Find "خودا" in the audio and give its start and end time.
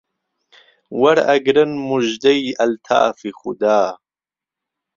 3.39-3.79